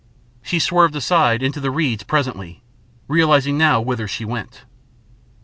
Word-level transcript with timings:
She 0.41 0.57
swerved 0.57 0.95
aside 0.95 1.43
into 1.43 1.59
the 1.59 1.69
reeds 1.69 2.01
presently, 2.01 2.63
realising 3.07 3.55
now 3.55 3.79
whither 3.81 4.07
she 4.07 4.25
went. 4.25 4.63